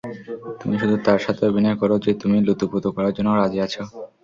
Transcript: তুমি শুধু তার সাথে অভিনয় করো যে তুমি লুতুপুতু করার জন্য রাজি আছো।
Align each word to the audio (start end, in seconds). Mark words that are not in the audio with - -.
তুমি 0.59 0.75
শুধু 0.81 0.95
তার 1.05 1.19
সাথে 1.25 1.41
অভিনয় 1.49 1.77
করো 1.81 1.95
যে 2.05 2.11
তুমি 2.21 2.37
লুতুপুতু 2.47 2.87
করার 2.95 3.15
জন্য 3.17 3.29
রাজি 3.33 3.59
আছো। 3.65 3.83